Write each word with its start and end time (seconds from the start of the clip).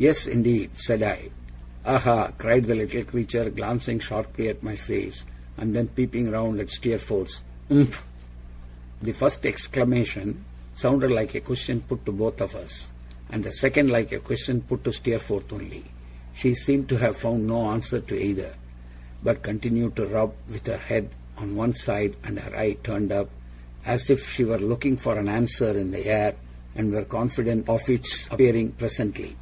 'Yes, 0.00 0.28
indeed,' 0.28 0.70
said 0.78 1.02
I. 1.02 1.30
'Aha?' 1.84 2.30
cried 2.38 2.66
the 2.66 2.76
little 2.76 3.02
creature, 3.02 3.50
glancing 3.50 3.98
sharply 3.98 4.46
at 4.46 4.62
my 4.62 4.76
face, 4.76 5.24
and 5.56 5.74
then 5.74 5.88
peeping 5.88 6.30
round 6.30 6.60
at 6.60 6.70
Steerforth's. 6.70 7.42
'Umph?' 7.68 8.00
The 9.02 9.10
first 9.10 9.44
exclamation 9.44 10.44
sounded 10.72 11.10
like 11.10 11.34
a 11.34 11.40
question 11.40 11.80
put 11.80 12.06
to 12.06 12.12
both 12.12 12.40
of 12.40 12.54
us, 12.54 12.92
and 13.30 13.42
the 13.42 13.50
second 13.50 13.90
like 13.90 14.12
a 14.12 14.20
question 14.20 14.60
put 14.60 14.84
to 14.84 14.92
Steerforth 14.92 15.52
only. 15.52 15.84
She 16.32 16.54
seemed 16.54 16.88
to 16.90 16.98
have 16.98 17.16
found 17.16 17.48
no 17.48 17.66
answer 17.66 17.98
to 17.98 18.22
either, 18.22 18.54
but 19.24 19.42
continued 19.42 19.96
to 19.96 20.06
rub, 20.06 20.32
with 20.48 20.68
her 20.68 20.76
head 20.78 21.10
on 21.36 21.56
one 21.56 21.74
side 21.74 22.14
and 22.22 22.38
her 22.38 22.56
eye 22.56 22.74
turned 22.84 23.10
up, 23.10 23.30
as 23.84 24.10
if 24.10 24.30
she 24.32 24.44
were 24.44 24.58
looking 24.60 24.96
for 24.96 25.18
an 25.18 25.28
answer 25.28 25.76
in 25.76 25.90
the 25.90 26.06
air 26.06 26.36
and 26.76 26.92
were 26.92 27.02
confident 27.04 27.68
of 27.68 27.90
its 27.90 28.28
appearing 28.30 28.70
presently. 28.70 29.34